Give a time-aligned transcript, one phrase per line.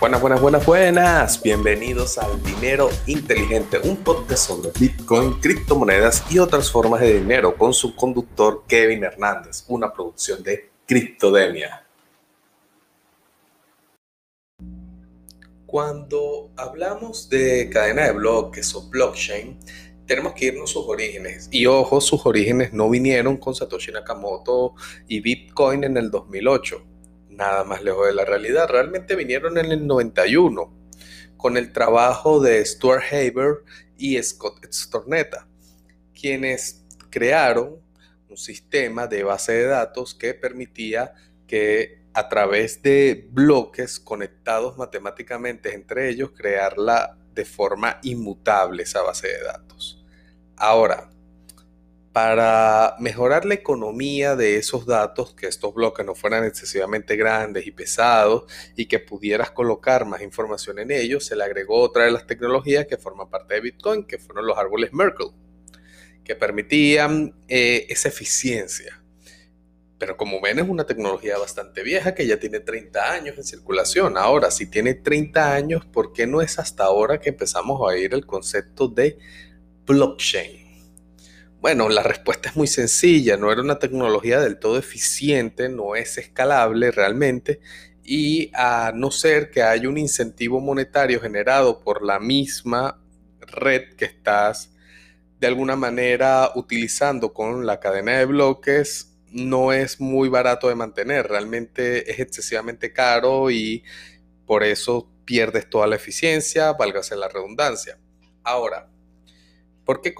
[0.00, 1.42] Buenas, buenas, buenas, buenas.
[1.42, 7.72] Bienvenidos al Dinero Inteligente, un podcast sobre Bitcoin, criptomonedas y otras formas de dinero con
[7.72, 11.86] su conductor Kevin Hernández, una producción de Criptodemia.
[15.64, 19.58] Cuando hablamos de cadena de bloques o blockchain,
[20.06, 21.48] tenemos que irnos a sus orígenes.
[21.50, 24.74] Y ojo, sus orígenes no vinieron con Satoshi Nakamoto
[25.08, 26.93] y Bitcoin en el 2008
[27.36, 28.68] nada más lejos de la realidad.
[28.68, 30.72] Realmente vinieron en el 91
[31.36, 33.64] con el trabajo de Stuart Haber
[33.96, 35.46] y Scott Stornetta,
[36.18, 37.80] quienes crearon
[38.28, 41.14] un sistema de base de datos que permitía
[41.46, 49.28] que a través de bloques conectados matemáticamente entre ellos, crearla de forma inmutable esa base
[49.28, 50.04] de datos.
[50.56, 51.10] Ahora,
[52.14, 57.72] para mejorar la economía de esos datos, que estos bloques no fueran excesivamente grandes y
[57.72, 58.44] pesados
[58.76, 62.86] y que pudieras colocar más información en ellos, se le agregó otra de las tecnologías
[62.86, 65.32] que forman parte de Bitcoin, que fueron los árboles Merkle,
[66.22, 69.02] que permitían eh, esa eficiencia.
[69.98, 74.16] Pero como ven es una tecnología bastante vieja que ya tiene 30 años en circulación.
[74.16, 78.14] Ahora, si tiene 30 años, ¿por qué no es hasta ahora que empezamos a oír
[78.14, 79.18] el concepto de
[79.84, 80.63] blockchain?
[81.64, 86.18] Bueno, la respuesta es muy sencilla, no era una tecnología del todo eficiente, no es
[86.18, 87.60] escalable realmente
[88.02, 93.02] y a no ser que haya un incentivo monetario generado por la misma
[93.40, 94.74] red que estás
[95.40, 101.28] de alguna manera utilizando con la cadena de bloques, no es muy barato de mantener,
[101.28, 103.82] realmente es excesivamente caro y
[104.44, 107.98] por eso pierdes toda la eficiencia, válgase la redundancia.
[108.42, 108.90] Ahora,
[109.84, 110.14] ¿Por qué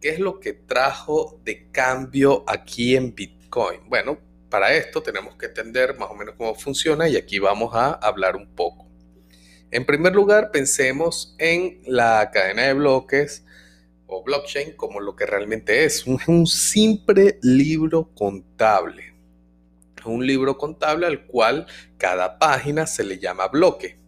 [0.00, 3.80] ¿Qué es lo que trajo de cambio aquí en Bitcoin?
[3.88, 7.92] Bueno, para esto tenemos que entender más o menos cómo funciona y aquí vamos a
[7.92, 8.86] hablar un poco.
[9.70, 13.44] En primer lugar, pensemos en la cadena de bloques
[14.06, 19.14] o blockchain como lo que realmente es, un simple libro contable.
[20.04, 21.66] Un libro contable al cual
[21.98, 23.99] cada página se le llama bloque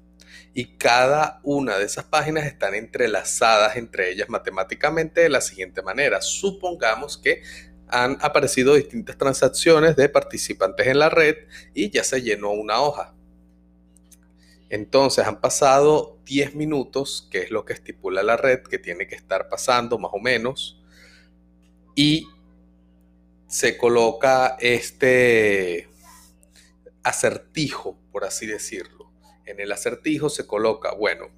[0.54, 6.20] y cada una de esas páginas están entrelazadas entre ellas matemáticamente de la siguiente manera.
[6.20, 7.42] Supongamos que
[7.88, 11.36] han aparecido distintas transacciones de participantes en la red
[11.74, 13.14] y ya se llenó una hoja.
[14.68, 19.14] Entonces han pasado 10 minutos, que es lo que estipula la red, que tiene que
[19.14, 20.82] estar pasando más o menos,
[21.94, 22.26] y
[23.46, 25.90] se coloca este
[27.02, 29.01] acertijo, por así decirlo
[29.46, 31.30] en el acertijo se coloca, bueno,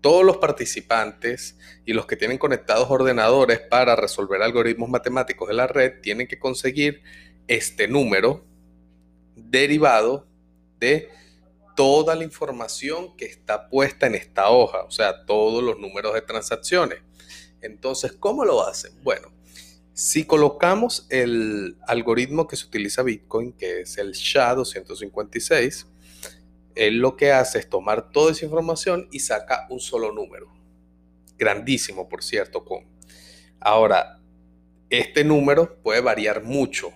[0.00, 5.66] todos los participantes y los que tienen conectados ordenadores para resolver algoritmos matemáticos de la
[5.66, 7.02] red tienen que conseguir
[7.48, 8.44] este número
[9.34, 10.26] derivado
[10.78, 11.10] de
[11.74, 16.22] toda la información que está puesta en esta hoja, o sea, todos los números de
[16.22, 17.00] transacciones.
[17.60, 18.92] Entonces, ¿cómo lo hacen?
[19.02, 19.32] Bueno,
[19.94, 25.86] si colocamos el algoritmo que se utiliza Bitcoin, que es el SHA-256,
[26.78, 30.52] él lo que hace es tomar toda esa información y saca un solo número.
[31.36, 32.86] Grandísimo, por cierto, con.
[33.60, 34.20] Ahora,
[34.88, 36.92] este número puede variar mucho.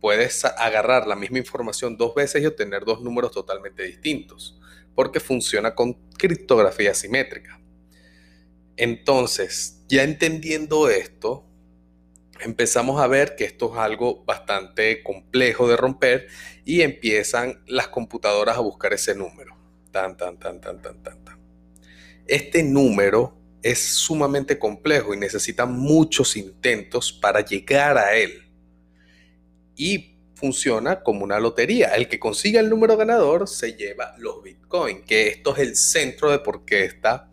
[0.00, 4.58] Puedes agarrar la misma información dos veces y obtener dos números totalmente distintos,
[4.94, 7.60] porque funciona con criptografía simétrica.
[8.76, 11.49] Entonces, ya entendiendo esto,
[12.42, 16.28] empezamos a ver que esto es algo bastante complejo de romper
[16.64, 19.56] y empiezan las computadoras a buscar ese número.
[19.90, 21.20] Tan, tan, tan, tan, tan, tan.
[22.26, 28.48] Este número es sumamente complejo y necesita muchos intentos para llegar a él.
[29.76, 31.88] Y funciona como una lotería.
[31.94, 36.30] El que consiga el número ganador se lleva los Bitcoin, que esto es el centro
[36.30, 37.30] de por qué esta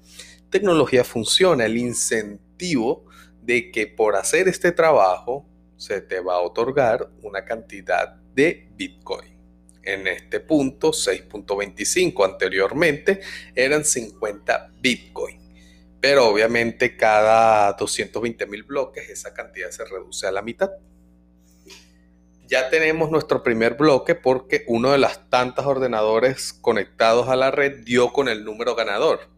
[0.49, 3.06] tecnología funciona, el incentivo
[3.47, 5.47] de que por hacer este trabajo
[5.77, 9.37] se te va a otorgar una cantidad de Bitcoin.
[9.83, 13.21] En este punto, 6.25 anteriormente
[13.55, 15.39] eran 50 Bitcoin.
[16.01, 20.71] Pero obviamente cada 220 mil bloques esa cantidad se reduce a la mitad.
[22.47, 27.85] Ya tenemos nuestro primer bloque porque uno de las tantas ordenadores conectados a la red
[27.85, 29.36] dio con el número ganador.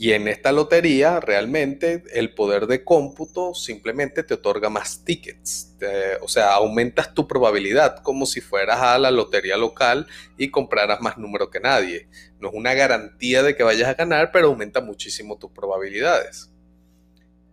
[0.00, 5.74] Y en esta lotería, realmente, el poder de cómputo simplemente te otorga más tickets.
[6.20, 10.06] o sea, aumentas tu probabilidad como si fueras a la lotería local
[10.36, 12.08] y compraras más número que nadie.
[12.38, 16.52] No es una garantía de que vayas a ganar, pero aumenta muchísimo tus probabilidades.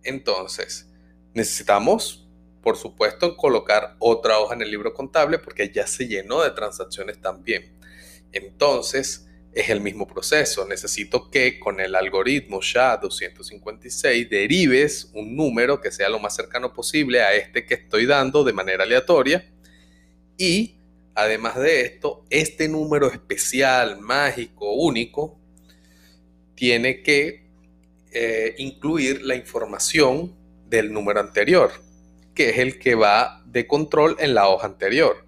[0.04, 0.88] Entonces,
[1.34, 2.28] necesitamos,
[2.62, 7.20] por supuesto, colocar otra hoja en el libro contable porque ya se llenó de transacciones
[7.20, 7.76] también.
[8.30, 9.25] Entonces,
[9.56, 10.66] es el mismo proceso.
[10.66, 17.22] Necesito que con el algoritmo SHA-256 derives un número que sea lo más cercano posible
[17.22, 19.50] a este que estoy dando de manera aleatoria.
[20.36, 20.76] Y
[21.14, 25.40] además de esto, este número especial, mágico, único,
[26.54, 27.46] tiene que
[28.12, 30.36] eh, incluir la información
[30.66, 31.70] del número anterior,
[32.34, 35.24] que es el que va de control en la hoja anterior.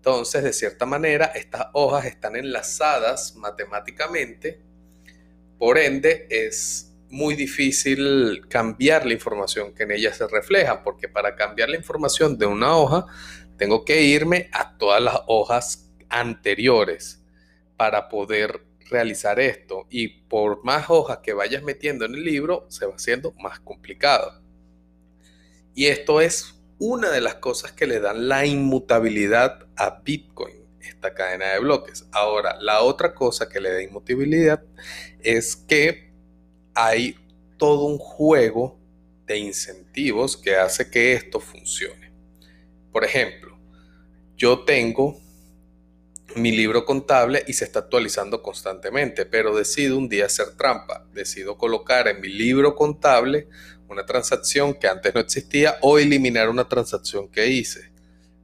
[0.00, 4.58] Entonces, de cierta manera, estas hojas están enlazadas matemáticamente,
[5.58, 11.36] por ende es muy difícil cambiar la información que en ellas se refleja, porque para
[11.36, 13.04] cambiar la información de una hoja,
[13.58, 17.22] tengo que irme a todas las hojas anteriores
[17.76, 19.86] para poder realizar esto.
[19.90, 24.40] Y por más hojas que vayas metiendo en el libro, se va haciendo más complicado.
[25.74, 31.14] Y esto es una de las cosas que le dan la inmutabilidad a Bitcoin, esta
[31.14, 32.06] cadena de bloques.
[32.10, 34.64] Ahora, la otra cosa que le da inmutabilidad
[35.20, 36.10] es que
[36.74, 37.16] hay
[37.58, 38.80] todo un juego
[39.26, 42.12] de incentivos que hace que esto funcione.
[42.90, 43.58] Por ejemplo,
[44.38, 45.20] yo tengo
[46.34, 51.06] mi libro contable y se está actualizando constantemente, pero decido un día hacer trampa.
[51.12, 53.48] Decido colocar en mi libro contable
[53.90, 57.92] una transacción que antes no existía o eliminar una transacción que hice.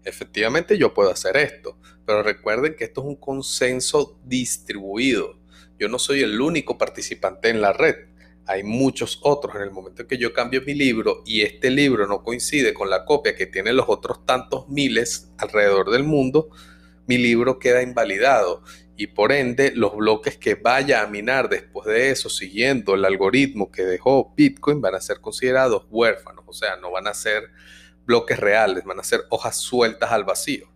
[0.04, 5.38] Efectivamente yo puedo hacer esto, pero recuerden que esto es un consenso distribuido.
[5.78, 7.94] Yo no soy el único participante en la red.
[8.46, 9.54] Hay muchos otros.
[9.56, 12.90] En el momento en que yo cambio mi libro y este libro no coincide con
[12.90, 16.50] la copia que tienen los otros tantos miles alrededor del mundo,
[17.06, 18.62] mi libro queda invalidado
[18.96, 23.70] y por ende los bloques que vaya a minar después de eso, siguiendo el algoritmo
[23.70, 27.50] que dejó Bitcoin, van a ser considerados huérfanos, o sea, no van a ser
[28.06, 30.68] bloques reales, van a ser hojas sueltas al vacío.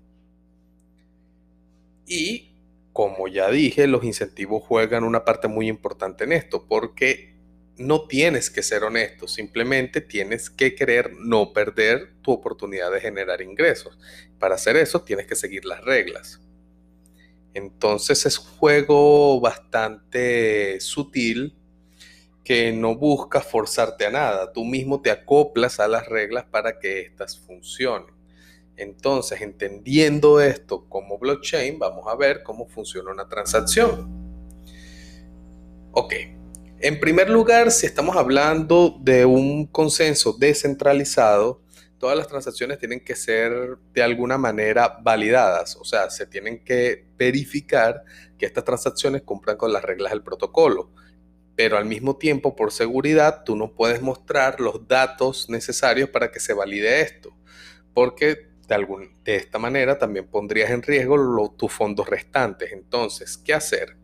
[2.06, 2.50] Y
[2.93, 7.31] como ya dije, los incentivos juegan una parte muy importante en esto, porque
[7.78, 13.40] no tienes que ser honesto, simplemente tienes que querer no perder tu oportunidad de generar
[13.40, 13.99] ingresos.
[14.38, 16.40] Para hacer eso tienes que seguir las reglas.
[17.55, 21.56] Entonces es un juego bastante sutil
[22.44, 24.52] que no busca forzarte a nada.
[24.52, 28.14] Tú mismo te acoplas a las reglas para que éstas funcionen.
[28.76, 34.08] Entonces, entendiendo esto como blockchain, vamos a ver cómo funciona una transacción.
[35.93, 36.14] Ok,
[36.79, 41.61] en primer lugar, si estamos hablando de un consenso descentralizado,
[42.00, 47.05] todas las transacciones tienen que ser de alguna manera validadas, o sea, se tienen que
[47.17, 48.02] verificar
[48.38, 50.91] que estas transacciones cumplan con las reglas del protocolo.
[51.55, 56.41] Pero al mismo tiempo, por seguridad, tú no puedes mostrar los datos necesarios para que
[56.41, 57.37] se valide esto,
[57.93, 62.73] porque de, de esta manera también pondrías en riesgo tus fondos restantes.
[62.73, 63.99] Entonces, ¿qué hacer?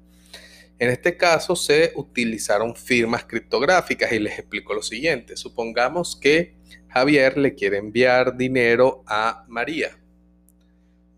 [0.79, 5.35] En este caso se utilizaron firmas criptográficas y les explico lo siguiente.
[5.39, 6.57] Supongamos que
[6.97, 9.99] Javier le quiere enviar dinero a María.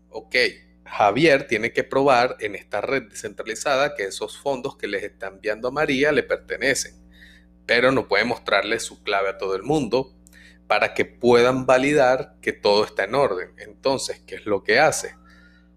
[0.09, 0.35] Ok,
[0.83, 5.69] Javier tiene que probar en esta red descentralizada que esos fondos que les está enviando
[5.69, 6.95] a María le pertenecen,
[7.65, 10.13] pero no puede mostrarle su clave a todo el mundo
[10.67, 13.51] para que puedan validar que todo está en orden.
[13.57, 15.15] Entonces, ¿qué es lo que hace?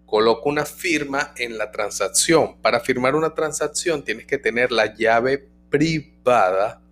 [0.05, 2.61] coloco una firma en la transacción.
[2.61, 6.82] Para firmar una transacción tienes que tener la llave privada,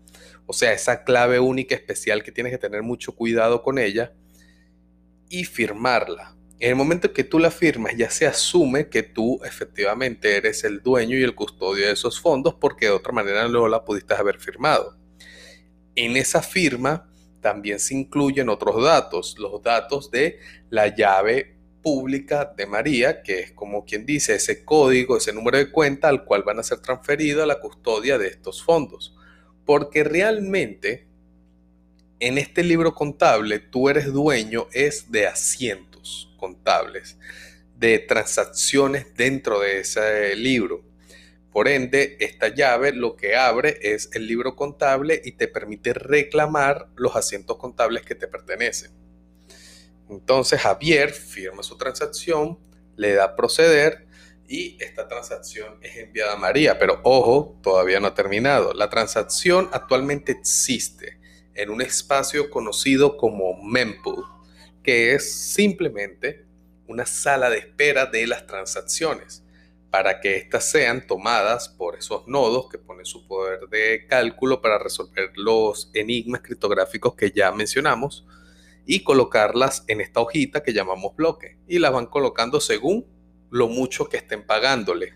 [0.52, 4.12] o sea, esa clave única especial que tienes que tener mucho cuidado con ella
[5.30, 6.36] y firmarla.
[6.60, 10.84] En el momento que tú la firmas, ya se asume que tú efectivamente eres el
[10.84, 14.42] dueño y el custodio de esos fondos porque de otra manera no la pudiste haber
[14.42, 14.98] firmado.
[15.96, 20.38] En esa firma también se incluyen otros datos, los datos de
[20.70, 25.72] la llave pública de María, que es como quien dice ese código, ese número de
[25.72, 29.16] cuenta al cual van a ser transferidos a la custodia de estos fondos.
[29.66, 31.08] Porque realmente
[32.20, 37.18] en este libro contable tú eres dueño es de asientos contables,
[37.76, 40.84] de transacciones dentro de ese libro.
[41.52, 46.88] Por ende, esta llave lo que abre es el libro contable y te permite reclamar
[46.96, 48.92] los asientos contables que te pertenecen.
[50.08, 52.60] Entonces Javier firma su transacción,
[52.98, 54.06] le da proceder
[54.52, 56.78] y esta transacción es enviada a María.
[56.78, 58.74] Pero ojo, todavía no ha terminado.
[58.74, 61.20] La transacción actualmente existe
[61.54, 64.26] en un espacio conocido como mempool,
[64.84, 66.46] que es simplemente
[66.86, 69.42] una sala de espera de las transacciones
[69.90, 74.80] para que éstas sean tomadas por esos nodos que ponen su poder de cálculo para
[74.80, 78.26] resolver los enigmas criptográficos que ya mencionamos
[78.86, 83.06] y colocarlas en esta hojita que llamamos bloque y las van colocando según
[83.52, 85.14] lo mucho que estén pagándole.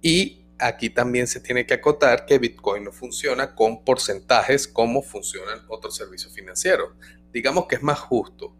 [0.00, 5.60] Y aquí también se tiene que acotar que Bitcoin no funciona con porcentajes como funcionan
[5.68, 6.90] otros servicios financieros.
[7.32, 8.56] Digamos que es más justo.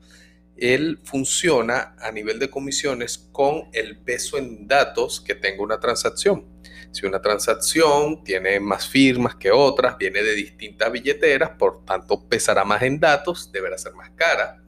[0.56, 6.44] Él funciona a nivel de comisiones con el peso en datos que tenga una transacción.
[6.90, 12.64] Si una transacción tiene más firmas que otras, viene de distintas billeteras, por tanto pesará
[12.64, 14.62] más en datos, deberá ser más cara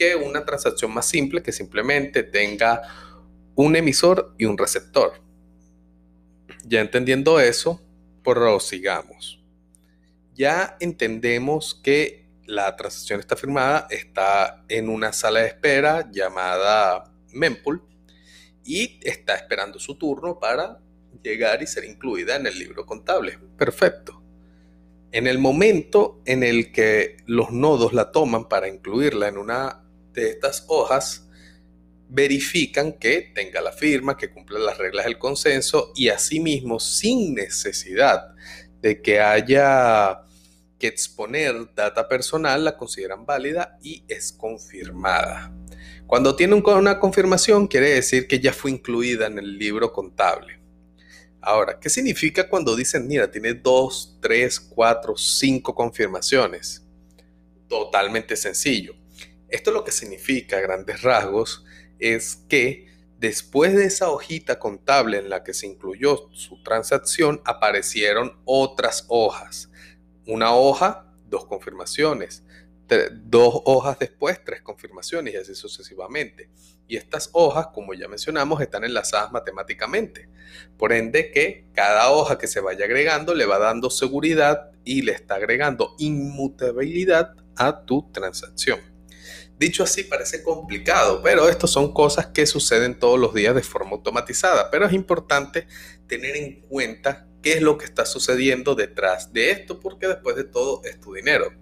[0.00, 2.80] que una transacción más simple que simplemente tenga
[3.60, 5.22] un emisor y un receptor.
[6.64, 7.80] Ya entendiendo eso,
[8.24, 9.42] prosigamos.
[10.34, 17.82] Ya entendemos que la transacción está firmada, está en una sala de espera llamada mempool
[18.64, 20.80] y está esperando su turno para
[21.22, 23.38] llegar y ser incluida en el libro contable.
[23.58, 24.22] Perfecto.
[25.12, 30.30] En el momento en el que los nodos la toman para incluirla en una de
[30.30, 31.28] estas hojas,
[32.10, 38.34] verifican que tenga la firma, que cumpla las reglas del consenso y asimismo sin necesidad
[38.82, 40.22] de que haya
[40.78, 45.52] que exponer data personal, la consideran válida y es confirmada.
[46.06, 50.58] Cuando tiene una confirmación quiere decir que ya fue incluida en el libro contable.
[51.42, 56.84] Ahora, ¿qué significa cuando dicen, mira, tiene dos, tres, cuatro, cinco confirmaciones?
[57.68, 58.94] Totalmente sencillo.
[59.48, 61.64] Esto lo que significa, a grandes rasgos,
[62.00, 62.86] es que
[63.18, 69.70] después de esa hojita contable en la que se incluyó su transacción, aparecieron otras hojas.
[70.26, 72.44] Una hoja, dos confirmaciones.
[73.12, 76.50] Dos hojas después, tres confirmaciones y así sucesivamente.
[76.88, 80.28] Y estas hojas, como ya mencionamos, están enlazadas matemáticamente.
[80.76, 85.12] Por ende que cada hoja que se vaya agregando le va dando seguridad y le
[85.12, 88.89] está agregando inmutabilidad a tu transacción.
[89.60, 93.90] Dicho así parece complicado, pero estas son cosas que suceden todos los días de forma
[93.90, 94.70] automatizada.
[94.70, 95.66] Pero es importante
[96.06, 100.44] tener en cuenta qué es lo que está sucediendo detrás de esto, porque después de
[100.44, 101.52] todo es tu dinero.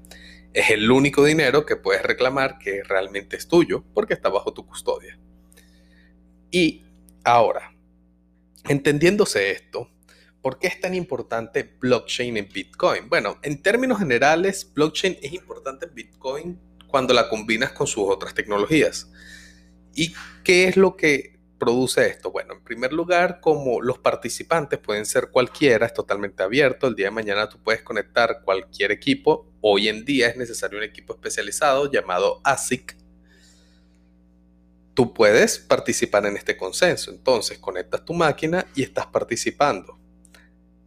[0.52, 4.64] Es el único dinero que puedes reclamar que realmente es tuyo, porque está bajo tu
[4.64, 5.18] custodia.
[6.52, 6.84] Y
[7.24, 7.74] ahora,
[8.68, 9.90] entendiéndose esto,
[10.40, 13.08] ¿por qué es tan importante blockchain en Bitcoin?
[13.08, 18.34] Bueno, en términos generales, blockchain es importante en Bitcoin cuando la combinas con sus otras
[18.34, 19.08] tecnologías.
[19.94, 22.30] ¿Y qué es lo que produce esto?
[22.30, 27.06] Bueno, en primer lugar, como los participantes pueden ser cualquiera, es totalmente abierto, el día
[27.06, 31.90] de mañana tú puedes conectar cualquier equipo, hoy en día es necesario un equipo especializado
[31.90, 32.96] llamado ASIC.
[34.94, 39.98] Tú puedes participar en este consenso, entonces conectas tu máquina y estás participando.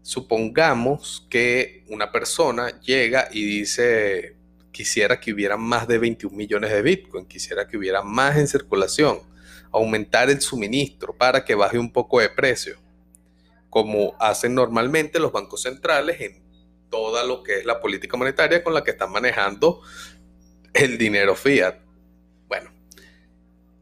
[0.01, 4.35] Supongamos que una persona llega y dice,
[4.71, 9.19] quisiera que hubiera más de 21 millones de Bitcoin, quisiera que hubiera más en circulación,
[9.71, 12.77] aumentar el suministro para que baje un poco de precio,
[13.69, 16.41] como hacen normalmente los bancos centrales en
[16.89, 19.81] toda lo que es la política monetaria con la que están manejando
[20.73, 21.77] el dinero fiat.
[22.47, 22.71] Bueno,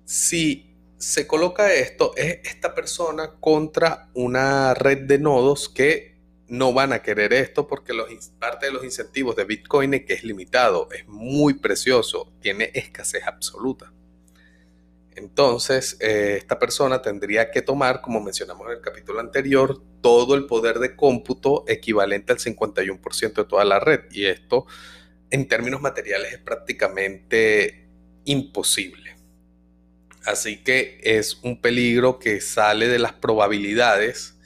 [0.05, 6.18] si se coloca esto, es esta persona contra una red de nodos que
[6.49, 7.93] no van a querer esto porque
[8.39, 13.23] parte de los incentivos de Bitcoin es que es limitado, es muy precioso, tiene escasez
[13.25, 13.93] absoluta.
[15.15, 20.45] Entonces, eh, esta persona tendría que tomar, como mencionamos en el capítulo anterior, todo el
[20.45, 24.01] poder de cómputo equivalente al 51% de toda la red.
[24.11, 24.65] Y esto,
[25.29, 27.85] en términos materiales, es prácticamente
[28.23, 29.17] imposible.
[30.25, 34.38] Así que es un peligro que sale de las probabilidades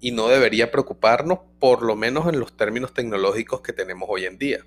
[0.00, 4.38] y no debería preocuparnos, por lo menos en los términos tecnológicos que tenemos hoy en
[4.38, 4.64] día.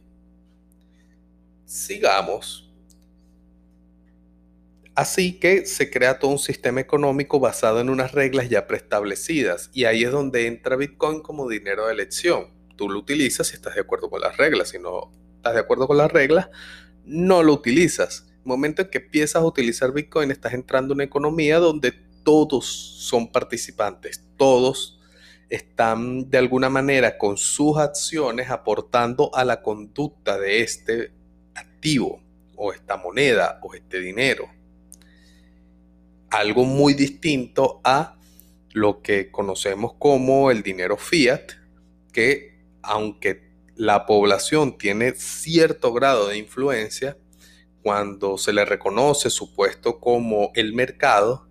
[1.65, 2.69] Sigamos.
[4.93, 9.85] Así que se crea todo un sistema económico basado en unas reglas ya preestablecidas y
[9.85, 12.47] ahí es donde entra Bitcoin como dinero de elección.
[12.75, 15.87] Tú lo utilizas si estás de acuerdo con las reglas, si no estás de acuerdo
[15.87, 16.49] con las reglas,
[17.05, 18.27] no lo utilizas.
[18.35, 22.65] El momento en que empiezas a utilizar Bitcoin estás entrando en una economía donde todos
[22.65, 25.00] son participantes, todos
[25.51, 31.11] están de alguna manera con sus acciones aportando a la conducta de este
[31.53, 32.23] activo
[32.55, 34.49] o esta moneda o este dinero.
[36.29, 38.17] Algo muy distinto a
[38.71, 41.51] lo que conocemos como el dinero fiat,
[42.13, 47.17] que aunque la población tiene cierto grado de influencia,
[47.83, 51.50] cuando se le reconoce su puesto como el mercado,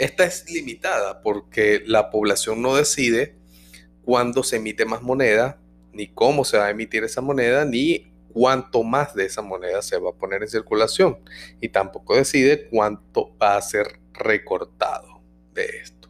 [0.00, 3.36] esta es limitada porque la población no decide
[4.02, 5.60] cuándo se emite más moneda,
[5.92, 9.98] ni cómo se va a emitir esa moneda, ni cuánto más de esa moneda se
[9.98, 11.18] va a poner en circulación.
[11.60, 15.20] Y tampoco decide cuánto va a ser recortado
[15.52, 16.08] de esto.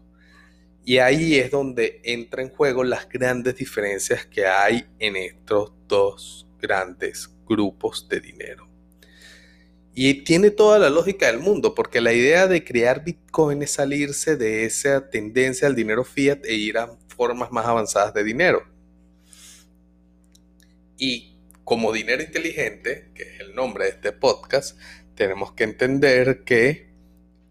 [0.85, 6.47] Y ahí es donde entra en juego las grandes diferencias que hay en estos dos
[6.61, 8.70] grandes grupos de dinero.
[10.03, 14.35] Y tiene toda la lógica del mundo, porque la idea de crear Bitcoin es salirse
[14.39, 18.65] de esa tendencia al dinero fiat e ir a formas más avanzadas de dinero.
[20.97, 24.79] Y como dinero inteligente, que es el nombre de este podcast,
[25.17, 26.89] tenemos que entender que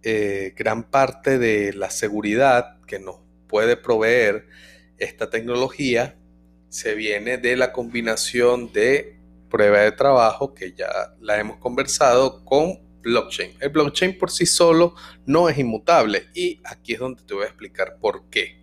[0.02, 4.48] eh, gran parte de la seguridad que nos puede proveer
[4.98, 6.18] esta tecnología
[6.70, 9.19] se viene de la combinación de
[9.50, 13.54] prueba de trabajo, que ya la hemos conversado, con blockchain.
[13.60, 17.48] El blockchain por sí solo no es inmutable y aquí es donde te voy a
[17.48, 18.60] explicar por qué.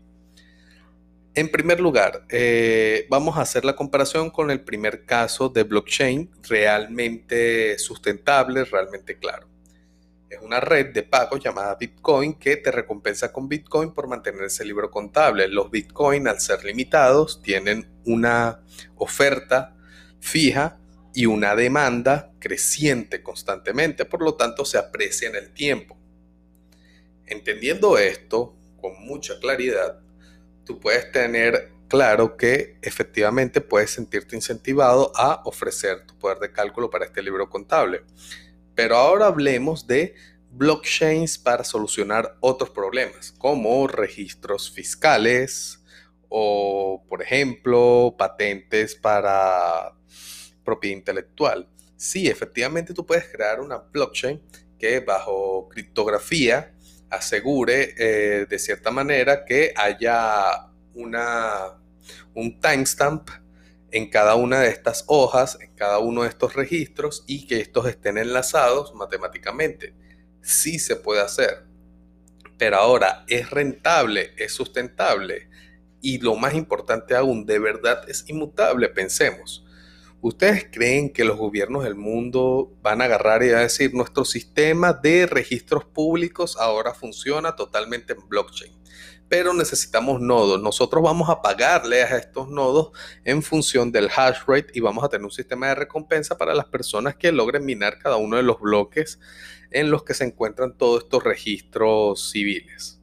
[1.34, 6.30] En primer lugar, eh, vamos a hacer la comparación con el primer caso de blockchain
[6.48, 9.46] realmente sustentable, realmente claro.
[10.30, 14.64] Es una red de pago llamada Bitcoin que te recompensa con Bitcoin por mantener ese
[14.64, 15.46] libro contable.
[15.46, 18.62] Los Bitcoin, al ser limitados, tienen una
[18.96, 19.75] oferta
[20.20, 20.78] fija
[21.14, 25.96] y una demanda creciente constantemente, por lo tanto se aprecia en el tiempo.
[27.26, 30.00] Entendiendo esto con mucha claridad,
[30.64, 36.90] tú puedes tener claro que efectivamente puedes sentirte incentivado a ofrecer tu poder de cálculo
[36.90, 38.02] para este libro contable.
[38.74, 40.14] Pero ahora hablemos de
[40.50, 45.82] blockchains para solucionar otros problemas, como registros fiscales
[46.38, 49.94] o, por ejemplo, patentes para
[50.62, 51.66] propiedad intelectual.
[51.96, 54.42] Sí, efectivamente tú puedes crear una blockchain
[54.78, 56.74] que bajo criptografía
[57.08, 61.78] asegure eh, de cierta manera que haya una,
[62.34, 63.30] un timestamp
[63.90, 67.86] en cada una de estas hojas, en cada uno de estos registros y que estos
[67.88, 69.94] estén enlazados matemáticamente.
[70.42, 71.64] Sí se puede hacer.
[72.58, 74.34] Pero ahora, ¿es rentable?
[74.36, 75.48] ¿Es sustentable?
[76.00, 78.88] Y lo más importante aún, ¿de verdad es inmutable?
[78.88, 79.64] Pensemos.
[80.20, 84.92] ¿Ustedes creen que los gobiernos del mundo van a agarrar y a decir nuestro sistema
[84.92, 88.76] de registros públicos ahora funciona totalmente en blockchain?
[89.28, 90.60] pero necesitamos nodos.
[90.60, 92.90] Nosotros vamos a pagarle a estos nodos
[93.24, 96.66] en función del hash rate y vamos a tener un sistema de recompensa para las
[96.66, 99.18] personas que logren minar cada uno de los bloques
[99.70, 102.95] en los que se encuentran todos estos registros civiles.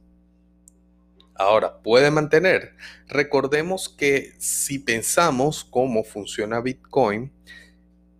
[1.34, 2.76] Ahora, ¿puede mantener?
[3.08, 7.32] Recordemos que si pensamos cómo funciona Bitcoin,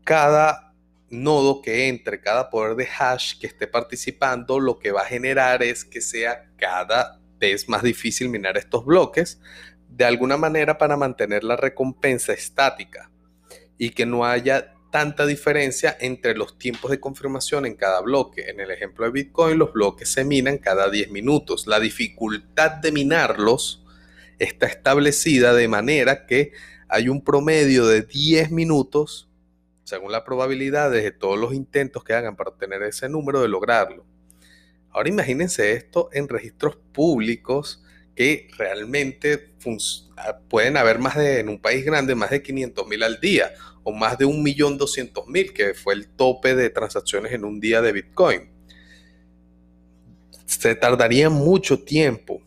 [0.04, 0.74] cada
[1.10, 5.62] nodo que entre, cada poder de hash que esté participando, lo que va a generar
[5.62, 7.20] es que sea cada
[7.52, 9.40] es más difícil minar estos bloques,
[9.88, 13.10] de alguna manera para mantener la recompensa estática
[13.78, 18.48] y que no haya tanta diferencia entre los tiempos de confirmación en cada bloque.
[18.48, 21.66] En el ejemplo de Bitcoin, los bloques se minan cada 10 minutos.
[21.66, 23.84] La dificultad de minarlos
[24.38, 26.52] está establecida de manera que
[26.86, 29.28] hay un promedio de 10 minutos,
[29.82, 34.06] según la probabilidad de todos los intentos que hagan para obtener ese número, de lograrlo.
[34.90, 37.83] Ahora imagínense esto en registros públicos
[38.14, 39.54] que realmente
[40.16, 43.52] ah, pueden haber más de, en un país grande, más de 500 mil al día
[43.82, 48.50] o más de 1.200.000, que fue el tope de transacciones en un día de Bitcoin.
[50.46, 52.42] Se tardaría mucho tiempo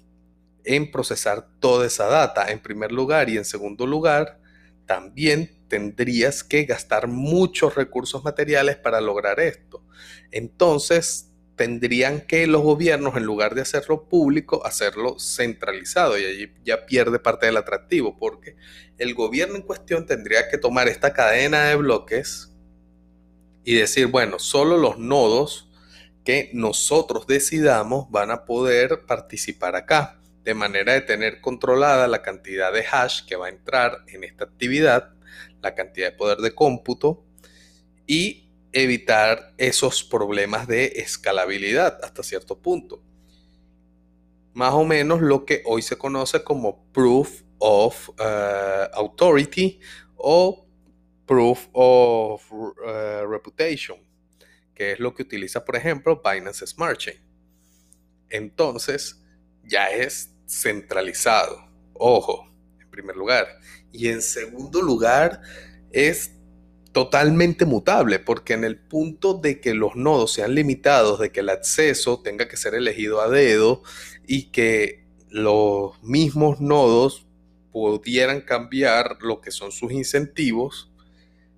[0.63, 4.39] en procesar toda esa data, en primer lugar, y en segundo lugar,
[4.85, 9.83] también tendrías que gastar muchos recursos materiales para lograr esto.
[10.31, 11.26] Entonces,
[11.57, 17.19] tendrían que los gobiernos, en lugar de hacerlo público, hacerlo centralizado y allí ya pierde
[17.19, 18.55] parte del atractivo, porque
[18.97, 22.53] el gobierno en cuestión tendría que tomar esta cadena de bloques
[23.65, 25.69] y decir, bueno, solo los nodos
[26.23, 32.71] que nosotros decidamos van a poder participar acá, de manera de tener controlada la cantidad
[32.71, 35.11] de hash que va a entrar en esta actividad,
[35.61, 37.25] la cantidad de poder de cómputo
[38.05, 43.01] y evitar esos problemas de escalabilidad hasta cierto punto.
[44.53, 49.79] Más o menos lo que hoy se conoce como Proof of uh, Authority
[50.15, 50.67] o
[51.25, 53.97] Proof of uh, Reputation,
[54.73, 57.17] que es lo que utiliza, por ejemplo, Binance Smart Chain.
[58.29, 59.23] Entonces,
[59.63, 61.69] ya es centralizado.
[61.93, 63.47] Ojo, en primer lugar.
[63.91, 65.41] Y en segundo lugar,
[65.91, 66.36] es
[66.97, 71.49] totalmente mutable, porque en el punto de que los nodos sean limitados, de que el
[71.49, 73.83] acceso tenga que ser elegido a dedo
[74.25, 77.27] y que los mismos nodos
[77.71, 80.91] pudieran cambiar lo que son sus incentivos,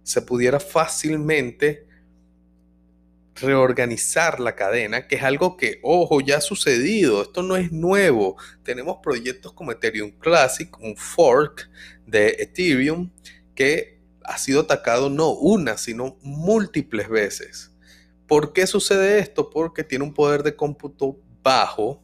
[0.04, 1.88] se pudiera fácilmente
[3.36, 8.36] reorganizar la cadena, que es algo que, ojo, ya ha sucedido, esto no es nuevo.
[8.64, 11.70] Tenemos proyectos como Ethereum Classic, un fork
[12.06, 13.10] de Ethereum,
[13.56, 13.99] que
[14.30, 17.72] ha sido atacado no una, sino múltiples veces.
[18.28, 19.50] ¿Por qué sucede esto?
[19.50, 22.00] Porque tiene un poder de cómputo bajo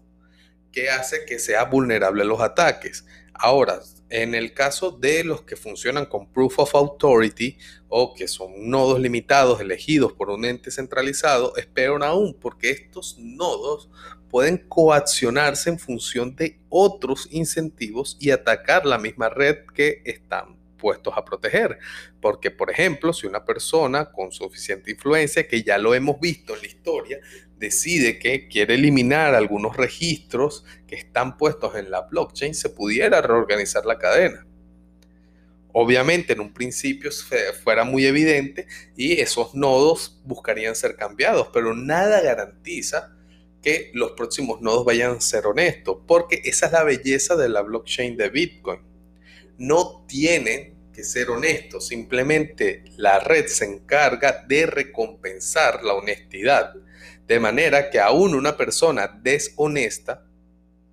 [0.72, 3.06] que hace que sea vulnerable a los ataques.
[3.32, 7.60] Ahora, en el caso de los que funcionan con Proof of Authority
[7.90, 11.68] o que son nodos limitados elegidos por un ente centralizado, es
[12.02, 13.88] aún porque estos nodos
[14.32, 21.14] pueden coaccionarse en función de otros incentivos y atacar la misma red que están puestos
[21.18, 21.80] a proteger.
[22.22, 26.62] Porque, por ejemplo, si una persona con suficiente influencia, que ya lo hemos visto en
[26.62, 27.20] la historia,
[27.58, 33.86] decide que quiere eliminar algunos registros que están puestos en la blockchain, se pudiera reorganizar
[33.86, 34.46] la cadena.
[35.78, 37.12] Obviamente en un principio
[37.64, 43.14] fuera muy evidente y esos nodos buscarían ser cambiados, pero nada garantiza
[43.62, 47.62] que los próximos nodos vayan a ser honestos, porque esa es la belleza de la
[47.62, 48.80] blockchain de Bitcoin.
[49.58, 56.74] No tienen que ser honestos, simplemente la red se encarga de recompensar la honestidad
[57.28, 60.26] de manera que aún una persona deshonesta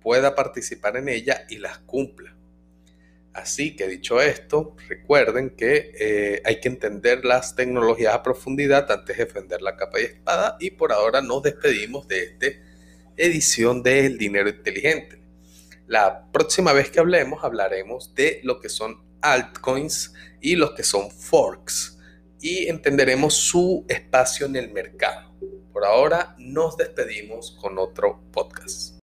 [0.01, 2.35] pueda participar en ella y las cumpla.
[3.33, 9.17] Así que dicho esto, recuerden que eh, hay que entender las tecnologías a profundidad antes
[9.17, 12.47] de defender la capa y espada y por ahora nos despedimos de esta
[13.17, 15.22] edición del dinero inteligente.
[15.87, 21.11] La próxima vez que hablemos hablaremos de lo que son altcoins y los que son
[21.11, 21.97] forks
[22.39, 25.33] y entenderemos su espacio en el mercado.
[25.71, 28.99] Por ahora nos despedimos con otro podcast.